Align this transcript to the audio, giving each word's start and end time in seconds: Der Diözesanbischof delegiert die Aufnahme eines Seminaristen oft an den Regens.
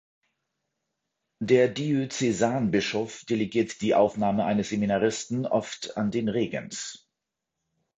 Der 1.41 1.69
Diözesanbischof 1.69 3.23
delegiert 3.25 3.81
die 3.81 3.93
Aufnahme 3.93 4.45
eines 4.45 4.69
Seminaristen 4.69 5.45
oft 5.45 5.95
an 5.95 6.09
den 6.09 6.27
Regens. 6.27 7.07